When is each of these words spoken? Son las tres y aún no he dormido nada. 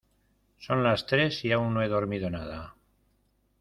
Son 0.57 0.83
las 0.83 1.05
tres 1.05 1.45
y 1.45 1.51
aún 1.51 1.75
no 1.75 1.83
he 1.83 1.87
dormido 1.87 2.31
nada. 2.31 2.73